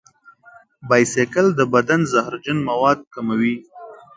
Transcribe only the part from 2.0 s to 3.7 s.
زهرجن مواد کموي.